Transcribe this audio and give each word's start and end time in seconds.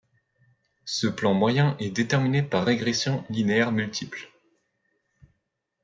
Ce 0.87 1.05
plan 1.05 1.35
moyen 1.35 1.77
est 1.77 1.91
déterminé 1.91 2.41
par 2.41 2.65
régression 2.65 3.23
linéaire 3.29 3.71
multiple. 3.71 4.31